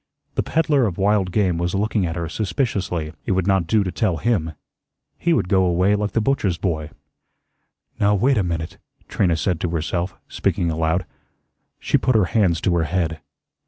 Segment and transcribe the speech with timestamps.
[0.33, 3.13] The peddler of wild game was looking at her suspiciously.
[3.27, 4.53] It would not do to tell him.
[5.19, 6.89] He would go away like the butcher's boy.
[7.99, 11.05] "Now, wait a minute," Trina said to herself, speaking aloud.
[11.77, 13.21] She put her hands to her head.